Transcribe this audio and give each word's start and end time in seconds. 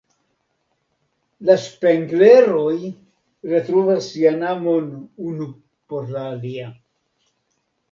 La 1.49 1.57
Spengler-oj 1.65 2.79
retrovas 3.53 4.09
sian 4.15 4.41
amon 4.55 4.91
unu 5.29 5.49
por 5.95 6.11
la 6.17 6.27
alia. 6.35 6.75